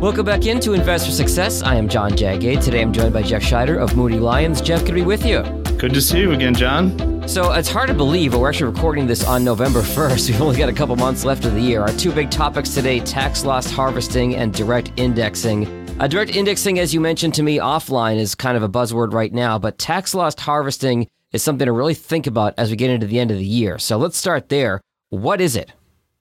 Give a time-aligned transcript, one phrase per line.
[0.00, 1.62] Welcome back into Invest for Success.
[1.62, 2.64] I am John Jagade.
[2.64, 4.62] Today I'm joined by Jeff Scheider of Mooney Lyons.
[4.62, 5.42] Jeff, good to be with you.
[5.76, 7.28] Good to see you again, John.
[7.28, 10.30] So it's hard to believe, but we're actually recording this on November 1st.
[10.30, 11.82] We've only got a couple months left of the year.
[11.82, 15.66] Our two big topics today tax loss harvesting and direct indexing.
[16.00, 19.34] Uh, direct indexing, as you mentioned to me offline, is kind of a buzzword right
[19.34, 23.06] now, but tax loss harvesting is something to really think about as we get into
[23.06, 23.78] the end of the year.
[23.78, 24.80] So let's start there.
[25.10, 25.72] What is it?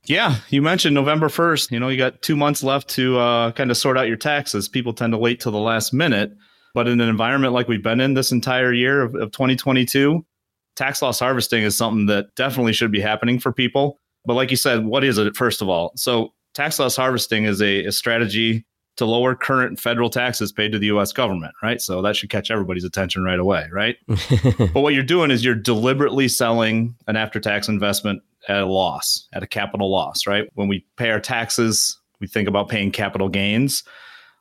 [0.06, 1.72] Yeah, you mentioned November 1st.
[1.72, 4.68] You know, you got two months left to uh, kind of sort out your taxes.
[4.68, 6.32] People tend to wait till the last minute.
[6.74, 10.26] But in an environment like we've been in this entire year of, of 2022,
[10.76, 14.00] tax loss harvesting is something that definitely should be happening for people.
[14.26, 15.92] But like you said, what is it, first of all?
[15.96, 18.66] So, tax loss harvesting is a, a strategy
[18.98, 21.82] to lower current federal taxes paid to the US government, right?
[21.82, 23.96] So that should catch everybody's attention right away, right?
[24.08, 29.28] but what you're doing is you're deliberately selling an after tax investment at a loss,
[29.32, 30.50] at a capital loss, right?
[30.56, 33.84] When we pay our taxes, we think about paying capital gains.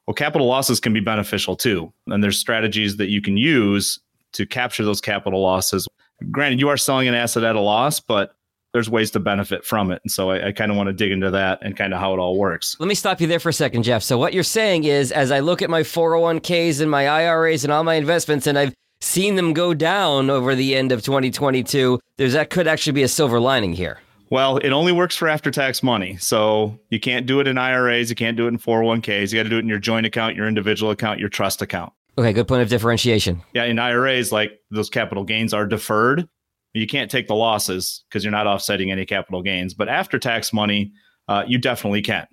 [0.06, 1.92] Well, capital losses can be beneficial too.
[2.06, 4.00] And there's strategies that you can use
[4.33, 5.87] to capture those capital losses.
[6.31, 8.34] Granted, you are selling an asset at a loss, but
[8.73, 10.00] there's ways to benefit from it.
[10.03, 12.15] And so I, I kind of want to dig into that and kind of how
[12.15, 12.77] it all works.
[12.78, 14.03] Let me stop you there for a second, Jeff.
[14.03, 17.72] So what you're saying is as I look at my 401ks and my IRAs and
[17.72, 22.32] all my investments and I've seen them go down over the end of 2022, there's
[22.32, 23.98] that could actually be a silver lining here.
[24.30, 26.16] Well, it only works for after tax money.
[26.18, 29.32] So you can't do it in IRAs, you can't do it in 401ks.
[29.32, 31.92] You got to do it in your joint account, your individual account, your trust account.
[32.19, 33.42] Okay, good point of differentiation.
[33.54, 36.28] Yeah, in IRAs, like those capital gains are deferred.
[36.74, 39.72] You can't take the losses because you're not offsetting any capital gains.
[39.72, 40.92] But after tax money,
[41.28, 42.26] uh, you definitely can.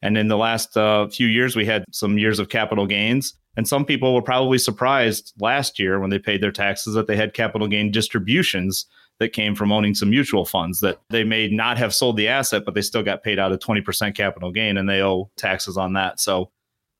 [0.00, 3.34] And in the last uh, few years, we had some years of capital gains.
[3.56, 7.16] And some people were probably surprised last year when they paid their taxes that they
[7.16, 8.86] had capital gain distributions
[9.18, 12.64] that came from owning some mutual funds that they may not have sold the asset,
[12.64, 15.92] but they still got paid out a 20% capital gain and they owe taxes on
[15.92, 16.18] that.
[16.18, 16.50] So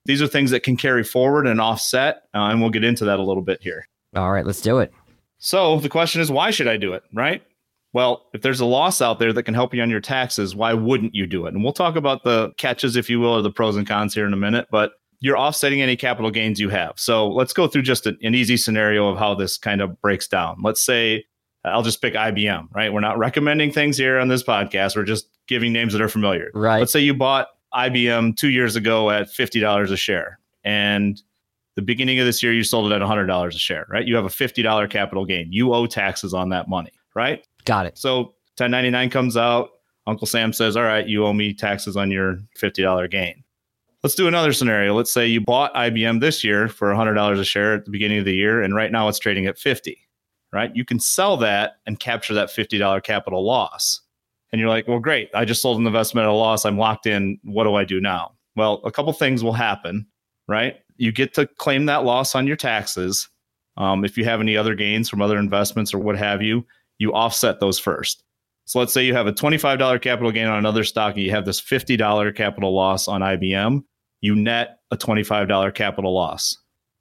[0.04, 2.24] these are things that can carry forward and offset.
[2.34, 3.86] Uh, and we'll get into that a little bit here.
[4.14, 4.92] All right, let's do it.
[5.38, 7.02] So the question is, why should I do it?
[7.12, 7.42] Right.
[7.94, 10.72] Well, if there's a loss out there that can help you on your taxes, why
[10.72, 11.54] wouldn't you do it?
[11.54, 14.26] And we'll talk about the catches, if you will, or the pros and cons here
[14.26, 14.68] in a minute.
[14.70, 16.94] But you're offsetting any capital gains you have.
[16.96, 20.26] So let's go through just an, an easy scenario of how this kind of breaks
[20.26, 20.58] down.
[20.62, 21.24] Let's say
[21.64, 22.92] uh, I'll just pick IBM, right?
[22.92, 24.96] We're not recommending things here on this podcast.
[24.96, 26.50] We're just giving names that are familiar.
[26.54, 26.80] Right.
[26.80, 30.40] Let's say you bought IBM two years ago at $50 a share.
[30.64, 31.22] And
[31.76, 34.04] the beginning of this year, you sold it at $100 a share, right?
[34.04, 35.52] You have a $50 capital gain.
[35.52, 37.46] You owe taxes on that money, right?
[37.64, 37.96] Got it.
[37.96, 39.70] So 1099 comes out.
[40.08, 43.44] Uncle Sam says, All right, you owe me taxes on your $50 gain.
[44.02, 44.94] Let's do another scenario.
[44.94, 48.24] Let's say you bought IBM this year for $100 a share at the beginning of
[48.24, 49.96] the year, and right now it's trading at 50
[50.52, 50.74] right?
[50.76, 54.00] You can sell that and capture that $50 capital loss.
[54.52, 55.30] And you're like, well, great.
[55.34, 56.66] I just sold an investment at a loss.
[56.66, 57.38] I'm locked in.
[57.42, 58.32] What do I do now?
[58.54, 60.06] Well, a couple things will happen,
[60.46, 60.76] right?
[60.98, 63.30] You get to claim that loss on your taxes.
[63.78, 66.66] Um, if you have any other gains from other investments or what have you,
[66.98, 68.22] you offset those first.
[68.66, 71.46] So let's say you have a $25 capital gain on another stock and you have
[71.46, 73.82] this $50 capital loss on IBM.
[74.22, 76.56] You net a $25 capital loss.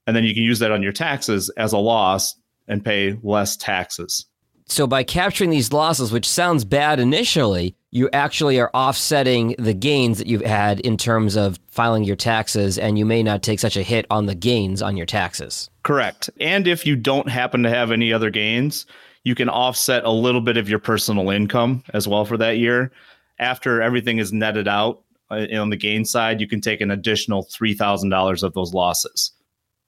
[0.06, 2.36] And then you can use that on your taxes as a loss
[2.68, 4.26] and pay less taxes.
[4.68, 10.18] So by capturing these losses, which sounds bad initially, you actually are offsetting the gains
[10.18, 13.76] that you've had in terms of filing your taxes, and you may not take such
[13.76, 15.70] a hit on the gains on your taxes.
[15.84, 16.30] Correct.
[16.40, 18.86] And if you don't happen to have any other gains,
[19.26, 22.92] you can offset a little bit of your personal income as well for that year.
[23.40, 27.46] After everything is netted out Uh, on the gain side, you can take an additional
[27.46, 29.32] $3,000 of those losses.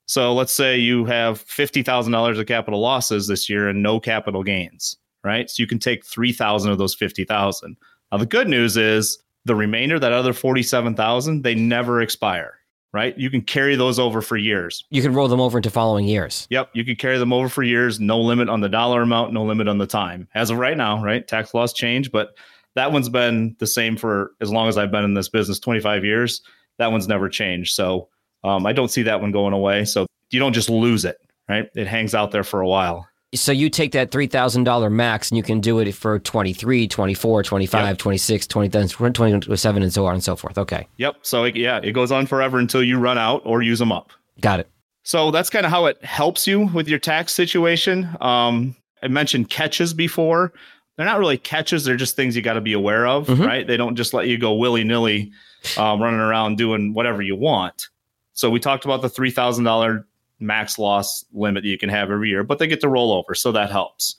[0.06, 4.96] So let's say you have $50,000 of capital losses this year and no capital gains,
[5.22, 5.48] right?
[5.48, 7.76] So you can take 3,000 of those 50,000.
[8.12, 12.58] Now the good news is the remainder, that other 47,000, they never expire,
[12.92, 13.16] right?
[13.18, 14.84] You can carry those over for years.
[14.90, 16.46] You can roll them over into following years.
[16.50, 19.44] Yep, you can carry them over for years, no limit on the dollar amount, no
[19.44, 20.28] limit on the time.
[20.34, 21.26] As of right now, right?
[21.26, 22.34] Tax laws change, but
[22.74, 26.04] that one's been the same for as long as I've been in this business, 25
[26.04, 26.42] years.
[26.78, 27.74] That one's never changed.
[27.74, 28.08] So
[28.42, 29.84] um, I don't see that one going away.
[29.84, 31.16] So you don't just lose it,
[31.48, 31.68] right?
[31.74, 33.08] It hangs out there for a while.
[33.34, 37.86] So you take that $3,000 max and you can do it for 23, 24, 25,
[37.86, 37.98] yep.
[37.98, 40.56] 26, 27, and so on and so forth.
[40.56, 40.86] Okay.
[40.98, 41.16] Yep.
[41.22, 44.10] So it, yeah, it goes on forever until you run out or use them up.
[44.40, 44.68] Got it.
[45.02, 48.08] So that's kind of how it helps you with your tax situation.
[48.20, 50.52] Um, I mentioned catches before.
[50.96, 51.84] They're not really catches.
[51.84, 53.42] They're just things you got to be aware of, mm-hmm.
[53.42, 53.66] right?
[53.66, 55.32] They don't just let you go willy nilly
[55.76, 57.88] um, running around doing whatever you want.
[58.32, 60.06] So we talked about the three thousand dollar
[60.40, 63.34] max loss limit that you can have every year, but they get to roll over,
[63.34, 64.16] so that helps.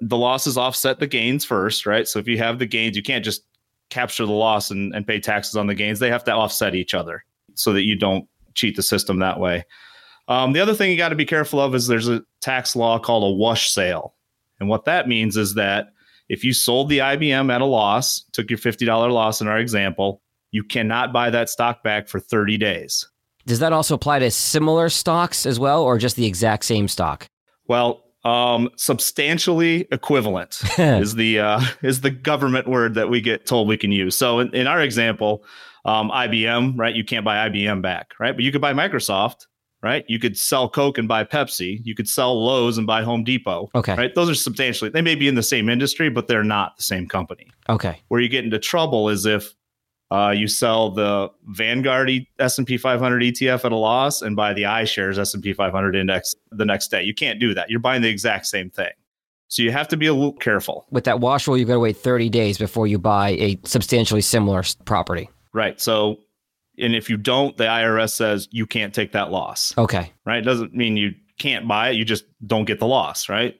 [0.00, 2.06] The losses offset the gains first, right?
[2.06, 3.44] So if you have the gains, you can't just
[3.88, 5.98] capture the loss and, and pay taxes on the gains.
[5.98, 7.24] They have to offset each other.
[7.56, 9.64] so that you don't cheat the system that way.
[10.28, 12.98] Um, the other thing you got to be careful of is there's a tax law
[12.98, 14.14] called a wash sale.
[14.60, 15.88] And what that means is that
[16.28, 20.22] if you sold the IBM at a loss, took your $50 loss in our example,
[20.50, 23.06] you cannot buy that stock back for 30 days.
[23.46, 27.28] Does that also apply to similar stocks as well, or just the exact same stock?
[27.68, 33.68] Well, um, substantially equivalent is the uh, is the government word that we get told
[33.68, 34.16] we can use.
[34.16, 35.44] So in, in our example,
[35.84, 36.94] um, IBM, right?
[36.94, 38.34] You can't buy IBM back, right?
[38.34, 39.46] But you could buy Microsoft,
[39.82, 40.04] right?
[40.08, 41.80] You could sell Coke and buy Pepsi.
[41.84, 43.70] You could sell Lowe's and buy Home Depot.
[43.74, 43.94] Okay.
[43.94, 44.14] Right.
[44.14, 47.06] Those are substantially, they may be in the same industry, but they're not the same
[47.06, 47.50] company.
[47.68, 48.00] Okay.
[48.08, 49.54] Where you get into trouble is if
[50.10, 55.18] uh, you sell the Vanguard S&P 500 ETF at a loss and buy the iShares
[55.18, 57.02] S&P 500 index the next day.
[57.02, 57.70] You can't do that.
[57.70, 58.92] You're buying the exact same thing.
[59.48, 60.86] So you have to be a little careful.
[60.90, 64.20] With that wash rule, you've got to wait 30 days before you buy a substantially
[64.20, 65.28] similar property.
[65.52, 65.80] Right.
[65.80, 66.18] So
[66.78, 69.76] and if you don't, the IRS says you can't take that loss.
[69.78, 70.12] Okay.
[70.24, 70.38] Right.
[70.38, 71.96] It doesn't mean you can't buy it.
[71.96, 73.28] You just don't get the loss.
[73.28, 73.58] Right.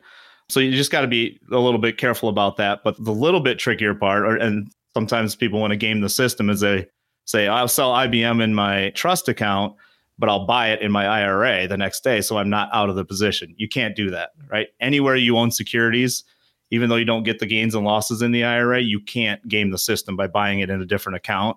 [0.48, 2.84] So you just got to be a little bit careful about that.
[2.84, 6.50] But the little bit trickier part, or, and sometimes people want to game the system,
[6.50, 6.86] is they
[7.24, 9.74] say, I'll sell IBM in my trust account,
[10.18, 12.20] but I'll buy it in my IRA the next day.
[12.20, 13.54] So I'm not out of the position.
[13.56, 14.30] You can't do that.
[14.48, 14.68] Right.
[14.80, 16.22] Anywhere you own securities,
[16.70, 19.70] even though you don't get the gains and losses in the IRA, you can't game
[19.70, 21.56] the system by buying it in a different account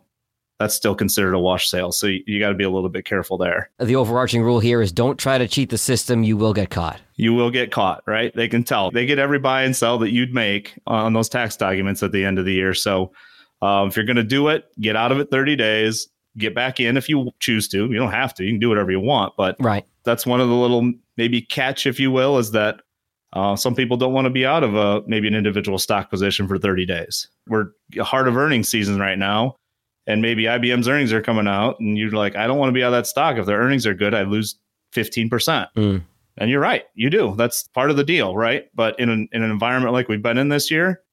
[0.60, 1.92] that's still considered a wash sale.
[1.92, 3.70] So you, you got to be a little bit careful there.
[3.80, 6.24] The overarching rule here is don't try to cheat the system.
[6.24, 7.00] You will get caught.
[7.16, 8.36] You will get caught, right?
[8.36, 8.92] They can tell.
[8.92, 12.26] They get every buy and sell that you'd make on those tax documents at the
[12.26, 12.74] end of the year.
[12.74, 13.12] So
[13.62, 16.80] um, if you're going to do it, get out of it 30 days, get back
[16.82, 17.86] in if you choose to.
[17.86, 18.44] You don't have to.
[18.44, 19.34] You can do whatever you want.
[19.38, 19.86] But right.
[20.04, 22.82] that's one of the little maybe catch, if you will, is that
[23.32, 26.50] uh, some people don't want to be out of a maybe an individual stock position
[26.50, 27.30] for 30 days.
[27.48, 27.68] We're
[28.02, 29.56] heart of earnings season right now
[30.10, 32.84] and maybe IBM's earnings are coming out, and you're like, I don't want to be
[32.84, 33.38] out of that stock.
[33.38, 34.56] If their earnings are good, I lose
[34.96, 35.30] 15%.
[35.78, 36.02] Mm.
[36.38, 37.36] And you're right, you do.
[37.38, 38.66] That's part of the deal, right?
[38.74, 41.04] But in an, in an environment like we've been in this year,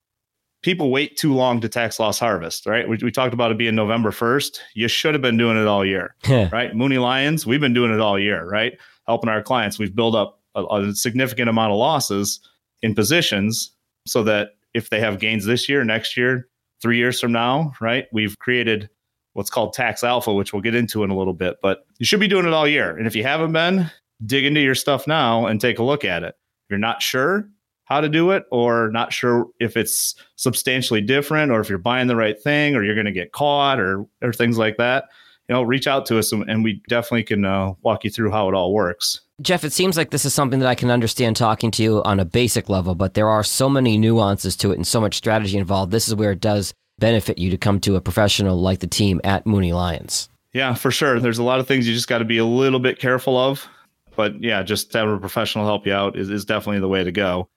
[0.62, 2.88] people wait too long to tax loss harvest, right?
[2.88, 4.60] We, we talked about it being November 1st.
[4.74, 6.74] You should have been doing it all year, right?
[6.74, 8.78] Mooney Lyons, we've been doing it all year, right?
[9.06, 9.78] Helping our clients.
[9.78, 12.40] We've built up a, a significant amount of losses
[12.80, 13.72] in positions
[14.06, 16.48] so that if they have gains this year, next year,
[16.86, 18.06] three years from now, right?
[18.12, 18.88] We've created
[19.32, 22.20] what's called tax alpha, which we'll get into in a little bit, but you should
[22.20, 22.96] be doing it all year.
[22.96, 23.90] And if you haven't been,
[24.24, 26.36] dig into your stuff now and take a look at it.
[26.36, 27.48] If you're not sure
[27.86, 32.06] how to do it or not sure if it's substantially different or if you're buying
[32.06, 35.06] the right thing or you're going to get caught or, or things like that,
[35.48, 38.30] you know, reach out to us and, and we definitely can uh, walk you through
[38.30, 39.22] how it all works.
[39.42, 42.18] Jeff, it seems like this is something that I can understand talking to you on
[42.20, 45.58] a basic level, but there are so many nuances to it and so much strategy
[45.58, 45.92] involved.
[45.92, 49.20] This is where it does benefit you to come to a professional like the team
[49.24, 50.30] at Mooney Lyons.
[50.54, 51.20] Yeah, for sure.
[51.20, 53.68] There's a lot of things you just got to be a little bit careful of.
[54.16, 57.12] But yeah, just have a professional help you out is, is definitely the way to
[57.12, 57.50] go.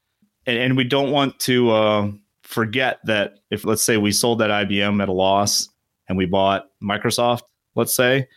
[0.46, 2.12] And, and we don't want to uh,
[2.44, 5.70] forget that if, let's say, we sold that IBM at a loss
[6.10, 7.44] and we bought Microsoft,
[7.76, 8.28] let's say,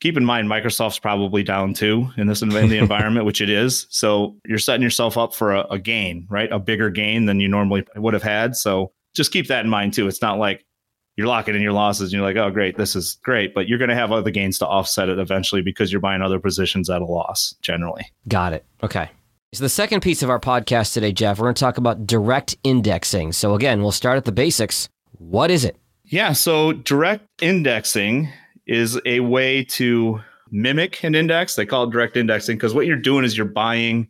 [0.00, 3.86] keep in mind Microsoft's probably down too in this in the environment, which it is.
[3.90, 6.50] So you're setting yourself up for a, a, gain, right?
[6.52, 8.56] A bigger gain than you normally would have had.
[8.56, 10.06] So just keep that in mind too.
[10.06, 10.64] It's not like
[11.16, 13.78] you're locking in your losses and you're like, oh great, this is great, but you're
[13.78, 17.00] going to have other gains to offset it eventually because you're buying other positions at
[17.00, 18.04] a loss generally.
[18.28, 18.64] Got it.
[18.82, 19.10] Okay.
[19.52, 22.56] So the second piece of our podcast today, Jeff, we're going to talk about direct
[22.64, 23.32] indexing.
[23.32, 24.88] So again, we'll start at the basics.
[25.12, 25.76] What is it?
[26.02, 28.30] Yeah, so direct indexing
[28.66, 31.56] is a way to mimic an index.
[31.56, 34.08] They call it direct indexing because what you're doing is you're buying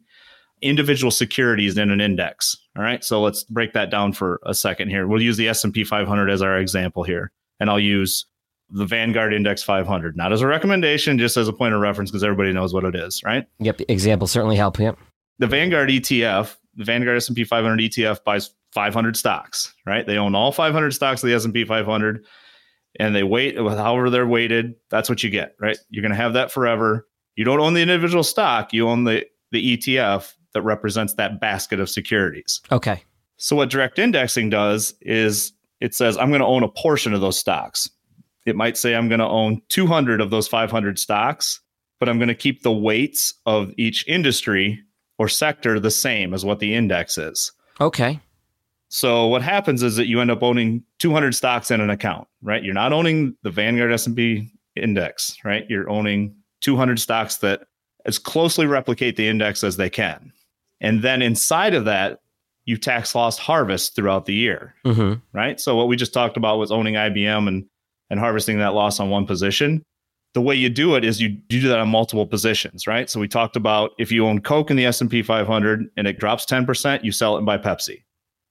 [0.63, 2.57] individual securities in an index.
[2.77, 3.05] All right.
[3.05, 5.07] So let's break that down for a second here.
[5.07, 7.33] We'll use the S&P 500 as our example here.
[7.61, 8.27] And I'll use
[8.71, 12.25] the Vanguard Index 500, not as a recommendation, just as a point of reference because
[12.25, 13.47] everybody knows what it is, right?
[13.61, 13.83] Yep.
[13.89, 14.79] Examples certainly help.
[14.79, 14.99] Yep.
[15.39, 20.07] The Vanguard ETF, the Vanguard S&P 500 ETF buys 500 stocks, right?
[20.07, 22.25] They own all 500 stocks of the S&P 500
[22.99, 25.77] and they wait however they're weighted that's what you get right?
[25.91, 27.07] You're going to have that forever.
[27.37, 31.81] You don't own the individual stock you own the the etf that represents that basket
[31.81, 32.61] of securities.
[32.71, 33.03] Okay.
[33.37, 37.21] So what direct indexing does is it says i'm going to own a portion of
[37.21, 37.91] those stocks.
[38.47, 41.61] It might say i'm going to own 200 of those 500 stocks
[42.01, 44.81] but i'm going to keep the weights of each industry
[45.19, 47.53] or sector the same as what the index is.
[47.81, 48.21] Okay
[48.95, 52.63] so what happens is that you end up owning 200 stocks in an account, right?
[52.63, 55.67] You're not owning the Vanguard S&P index, right?
[55.69, 57.63] You're owning 200 stocks that
[58.07, 60.33] as closely replicate the index as they can.
[60.81, 62.21] And then inside of that,
[62.67, 65.15] you tax loss harvest throughout the year, mm-hmm.
[65.37, 65.59] right?
[65.59, 67.67] So what we just talked about was owning IBM and
[68.11, 69.83] and harvesting that loss on one position.
[70.35, 73.11] the way you do it is you, you do that on multiple positions, right?
[73.11, 76.47] So we talked about if you own Coke in the S&P 500 and it drops
[76.47, 78.03] 10%, you sell it and buy Pepsi,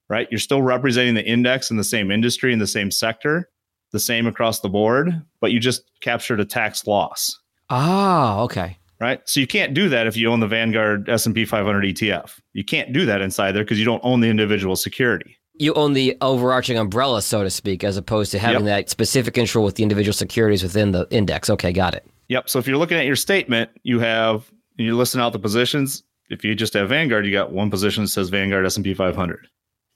[0.09, 0.27] right?
[0.31, 3.49] You're still representing the index in the same industry in the same sector,
[3.91, 7.39] the same across the board, but you just captured a tax loss.
[7.69, 8.77] Ah, okay.
[8.99, 9.21] Right?
[9.27, 12.39] So you can't do that if you own the Vanguard S&P 500 ETF.
[12.53, 15.93] You can't do that inside there because you don't own the individual security you own
[15.93, 18.85] the overarching umbrella, so to speak, as opposed to having yep.
[18.85, 21.49] that specific control with the individual securities within the index.
[21.49, 22.05] Okay, got it.
[22.29, 22.49] Yep.
[22.49, 26.03] So if you're looking at your statement, you have you listen out the positions.
[26.29, 29.47] If you just have Vanguard, you got one position that says Vanguard S&P 500.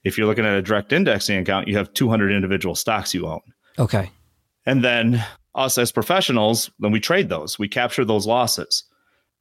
[0.04, 3.40] If you're looking at a direct indexing account, you have 200 individual stocks you own.
[3.78, 4.10] Okay.
[4.64, 5.24] And then
[5.54, 7.58] us as professionals, then we trade those.
[7.58, 8.84] We capture those losses.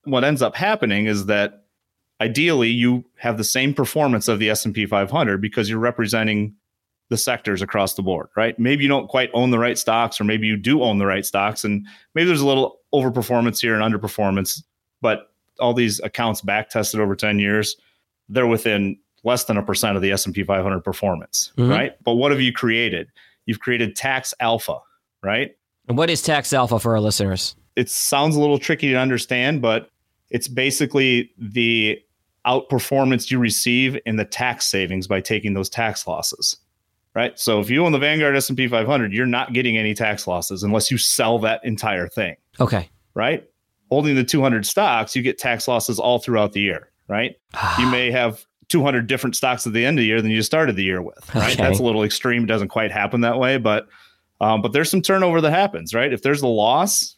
[0.03, 1.65] What ends up happening is that
[2.21, 6.55] ideally you have the same performance of the S&P 500 because you're representing
[7.09, 8.57] the sectors across the board, right?
[8.59, 11.25] Maybe you don't quite own the right stocks or maybe you do own the right
[11.25, 11.85] stocks and
[12.15, 14.63] maybe there's a little overperformance here and underperformance,
[15.01, 17.77] but all these accounts back tested over 10 years,
[18.29, 21.69] they're within less than a percent of the S&P 500 performance, mm-hmm.
[21.69, 22.03] right?
[22.03, 23.09] But what have you created?
[23.45, 24.79] You've created tax alpha,
[25.23, 25.55] right?
[25.87, 27.55] And what is tax alpha for our listeners?
[27.75, 29.89] It sounds a little tricky to understand, but
[30.29, 31.99] it's basically the
[32.45, 36.57] outperformance you receive in the tax savings by taking those tax losses
[37.13, 40.63] right so if you own the vanguard s&p 500 you're not getting any tax losses
[40.63, 43.49] unless you sell that entire thing okay right
[43.89, 47.35] holding the 200 stocks you get tax losses all throughout the year right
[47.79, 50.75] you may have 200 different stocks at the end of the year than you started
[50.75, 51.63] the year with right okay.
[51.63, 53.87] that's a little extreme it doesn't quite happen that way but
[54.39, 57.15] um, but there's some turnover that happens right if there's a loss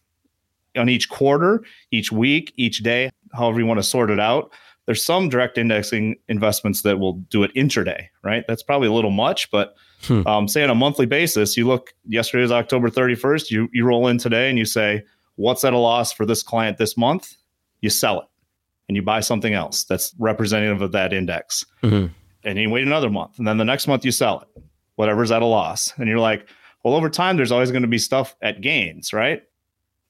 [0.76, 4.52] on each quarter each week each day however you want to sort it out
[4.90, 8.44] there's some direct indexing investments that will do it intraday, right?
[8.48, 10.26] That's probably a little much, but hmm.
[10.26, 14.08] um, say on a monthly basis, you look, yesterday is October 31st, you, you roll
[14.08, 15.04] in today and you say,
[15.36, 17.36] what's at a loss for this client this month?
[17.82, 18.28] You sell it
[18.90, 21.66] and you buy something else that's representative of that index.
[21.82, 22.12] Mm-hmm.
[22.44, 23.38] And you wait another month.
[23.38, 24.64] And then the next month you sell it,
[24.96, 25.94] whatever's at a loss.
[25.98, 26.48] And you're like,
[26.84, 29.44] well, over time, there's always going to be stuff at gains, right?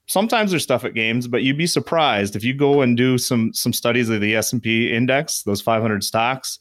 [0.09, 3.53] sometimes there's stuff at gains, but you'd be surprised if you go and do some
[3.53, 6.59] some studies of the S and P index, those 500 stocks.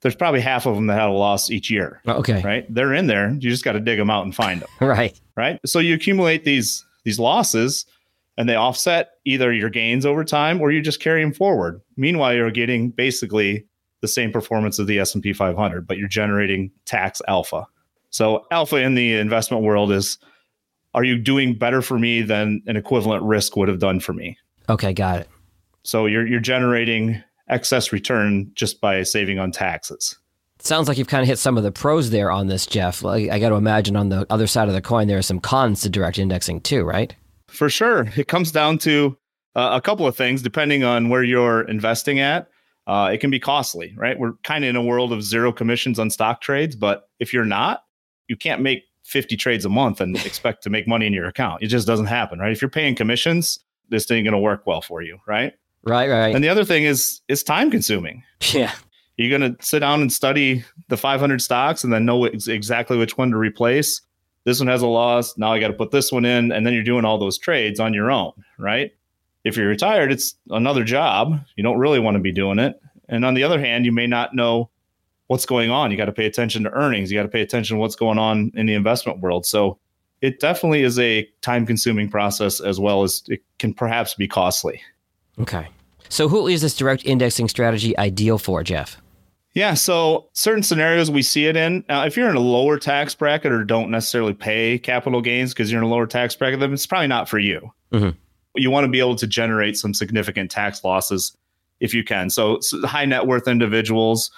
[0.00, 2.00] There's probably half of them that had a loss each year.
[2.06, 2.72] Okay, right?
[2.72, 3.30] They're in there.
[3.30, 4.68] You just got to dig them out and find them.
[4.86, 5.58] right, right.
[5.66, 7.86] So you accumulate these these losses,
[8.38, 11.82] and they offset either your gains over time or you just carry them forward.
[11.96, 13.66] Meanwhile, you're getting basically
[14.00, 17.66] the same performance of the S and P 500, but you're generating tax alpha.
[18.10, 20.18] So alpha in the investment world is
[20.94, 24.38] are you doing better for me than an equivalent risk would have done for me?
[24.68, 25.28] Okay, got it.
[25.82, 30.16] So you're you're generating excess return just by saving on taxes.
[30.60, 33.02] Sounds like you've kind of hit some of the pros there on this, Jeff.
[33.02, 35.38] Like, I got to imagine on the other side of the coin, there are some
[35.38, 37.14] cons to direct indexing too, right?
[37.48, 38.08] For sure.
[38.16, 39.16] It comes down to
[39.56, 42.48] uh, a couple of things depending on where you're investing at.
[42.86, 44.18] Uh, it can be costly, right?
[44.18, 47.44] We're kind of in a world of zero commissions on stock trades, but if you're
[47.44, 47.82] not,
[48.28, 51.62] you can't make 50 trades a month and expect to make money in your account.
[51.62, 52.52] It just doesn't happen, right?
[52.52, 53.58] If you're paying commissions,
[53.90, 55.52] this ain't going to work well for you, right?
[55.82, 56.34] Right, right.
[56.34, 58.22] And the other thing is it's time consuming.
[58.52, 58.72] Yeah.
[59.16, 62.96] You're going to sit down and study the 500 stocks and then know ex- exactly
[62.96, 64.00] which one to replace.
[64.48, 65.36] This one has a loss.
[65.36, 66.52] Now I got to put this one in.
[66.52, 68.92] And then you're doing all those trades on your own, right?
[69.44, 71.38] If you're retired, it's another job.
[71.56, 72.80] You don't really want to be doing it.
[73.10, 74.70] And on the other hand, you may not know
[75.26, 75.90] what's going on.
[75.90, 77.12] You got to pay attention to earnings.
[77.12, 79.44] You got to pay attention to what's going on in the investment world.
[79.44, 79.78] So
[80.22, 84.80] it definitely is a time consuming process as well as it can perhaps be costly.
[85.38, 85.68] Okay.
[86.08, 88.96] So who is this direct indexing strategy ideal for, Jeff?
[89.58, 91.84] Yeah, so certain scenarios we see it in.
[91.88, 95.72] Now, if you're in a lower tax bracket or don't necessarily pay capital gains because
[95.72, 97.72] you're in a lower tax bracket, then it's probably not for you.
[97.90, 98.10] Mm-hmm.
[98.54, 101.36] You want to be able to generate some significant tax losses
[101.80, 102.30] if you can.
[102.30, 104.30] So, so high net worth individuals,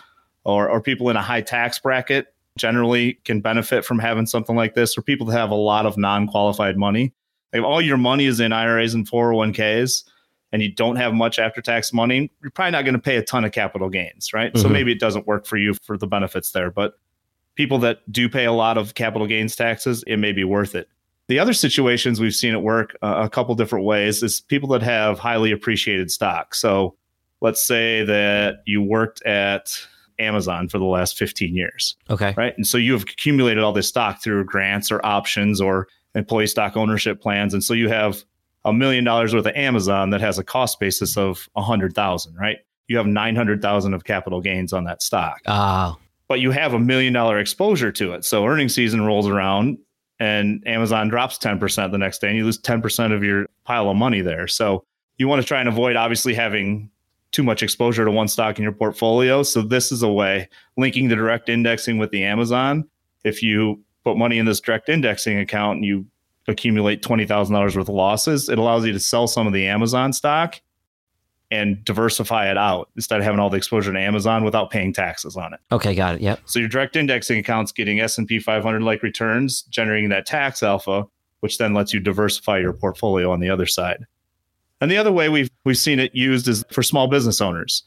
[0.44, 4.72] or, or people in a high tax bracket generally can benefit from having something like
[4.72, 7.12] this, or people that have a lot of non qualified money.
[7.52, 10.02] Like if all your money is in IRAs and 401ks
[10.52, 13.22] and you don't have much after tax money, you're probably not going to pay a
[13.22, 14.52] ton of capital gains, right?
[14.52, 14.62] Mm-hmm.
[14.62, 16.70] So maybe it doesn't work for you for the benefits there.
[16.70, 16.94] But
[17.54, 20.88] people that do pay a lot of capital gains taxes, it may be worth it.
[21.28, 24.82] The other situations we've seen it work uh, a couple different ways is people that
[24.82, 26.56] have highly appreciated stock.
[26.56, 26.96] So
[27.40, 29.72] let's say that you worked at
[30.18, 31.96] Amazon for the last 15 years.
[32.10, 32.34] Okay.
[32.36, 32.54] Right.
[32.56, 36.76] And so you have accumulated all this stock through grants or options or employee stock
[36.76, 37.54] ownership plans.
[37.54, 38.24] And so you have
[38.64, 42.34] a million dollars worth of Amazon that has a cost basis of a hundred thousand,
[42.34, 42.58] right?
[42.88, 45.40] You have 900,000 of capital gains on that stock.
[45.46, 45.96] Ah.
[46.28, 48.24] But you have a million dollar exposure to it.
[48.24, 49.78] So earning season rolls around
[50.18, 53.96] and Amazon drops 10% the next day and you lose 10% of your pile of
[53.96, 54.46] money there.
[54.46, 54.84] So
[55.18, 56.90] you want to try and avoid obviously having
[57.32, 59.42] too much exposure to one stock in your portfolio.
[59.42, 62.88] So this is a way linking the direct indexing with the Amazon.
[63.24, 66.06] If you put money in this direct indexing account and you
[66.50, 70.60] accumulate $20,000 worth of losses, it allows you to sell some of the Amazon stock
[71.50, 75.36] and diversify it out instead of having all the exposure to Amazon without paying taxes
[75.36, 75.60] on it.
[75.72, 76.20] Okay, got it.
[76.20, 76.40] Yep.
[76.44, 81.06] So your direct indexing account's getting S&P 500 like returns, generating that tax alpha,
[81.40, 84.06] which then lets you diversify your portfolio on the other side.
[84.80, 87.82] And the other way we've we've seen it used is for small business owners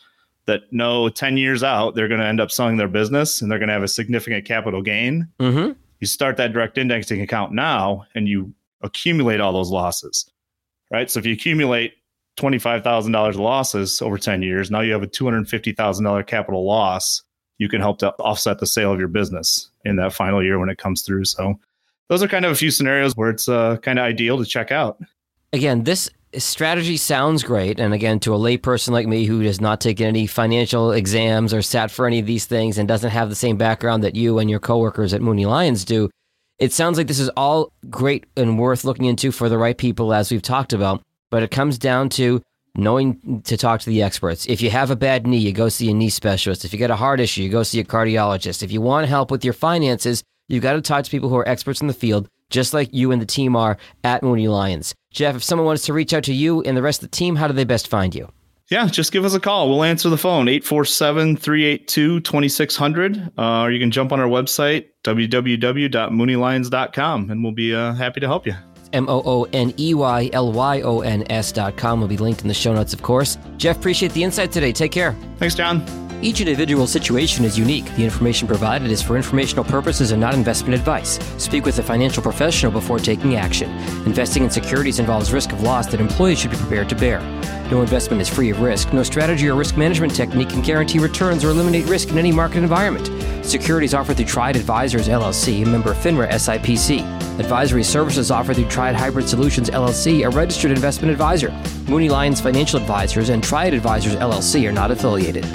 [0.46, 3.60] that know 10 years out they're going to end up selling their business and they're
[3.60, 5.28] going to have a significant capital gain.
[5.40, 5.72] Mm-hmm.
[6.04, 10.30] You start that direct indexing account now and you accumulate all those losses.
[10.92, 11.10] Right?
[11.10, 11.94] So if you accumulate
[12.38, 14.70] $25,000 losses over 10 years.
[14.70, 17.22] Now you have a $250,000 capital loss.
[17.58, 20.68] You can help to offset the sale of your business in that final year when
[20.68, 21.24] it comes through.
[21.24, 21.58] So,
[22.10, 24.74] those are kind of a few scenarios where it's uh, kind of ideal to check
[24.74, 25.00] out.
[25.54, 27.80] Again, this strategy sounds great.
[27.80, 31.62] And again, to a layperson like me who has not taken any financial exams or
[31.62, 34.50] sat for any of these things and doesn't have the same background that you and
[34.50, 36.10] your coworkers at Mooney Lyons do,
[36.60, 40.14] it sounds like this is all great and worth looking into for the right people,
[40.14, 41.02] as we've talked about
[41.34, 42.44] but it comes down to
[42.76, 44.46] knowing to talk to the experts.
[44.46, 46.64] If you have a bad knee, you go see a knee specialist.
[46.64, 48.62] If you get a heart issue, you go see a cardiologist.
[48.62, 51.50] If you want help with your finances, you've got to talk to people who are
[51.50, 54.96] experts in the field, just like you and the team are at Mooney Lyons.
[55.12, 57.36] Jeff, if someone wants to reach out to you and the rest of the team,
[57.36, 58.32] how do they best find you?
[58.70, 59.70] Yeah, just give us a call.
[59.70, 63.32] We'll answer the phone, 847 382 2600.
[63.38, 68.28] Uh, or you can jump on our website, www.mooneylyons.com, and we'll be uh, happy to
[68.28, 68.56] help you.
[68.94, 72.18] M O O N E Y L Y O N S dot com will be
[72.18, 73.38] linked in the show notes, of course.
[73.58, 74.72] Jeff, appreciate the insight today.
[74.72, 75.16] Take care.
[75.38, 76.03] Thanks, John.
[76.24, 77.84] Each individual situation is unique.
[77.98, 81.20] The information provided is for informational purposes and not investment advice.
[81.38, 83.70] Speak with a financial professional before taking action.
[84.06, 87.20] Investing in securities involves risk of loss that employees should be prepared to bear.
[87.70, 88.94] No investment is free of risk.
[88.94, 92.60] No strategy or risk management technique can guarantee returns or eliminate risk in any market
[92.60, 93.12] environment.
[93.46, 97.02] Securities offered through Triad Advisors LLC, member FINRA SIPC.
[97.38, 101.52] Advisory services offered through Triad Hybrid Solutions LLC, a registered investment advisor.
[101.90, 105.46] Mooney Lyons Financial Advisors and Triad Advisors LLC are not affiliated.